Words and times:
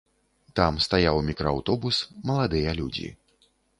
Там 0.59 0.77
стаяў 0.85 1.21
мікрааўтобус, 1.27 1.99
маладыя 2.31 2.75
людзі. 2.81 3.07